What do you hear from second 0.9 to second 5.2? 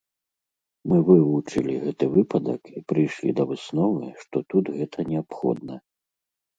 Мы вывучылі гэты выпадак і прыйшлі да высновы, што тут гэта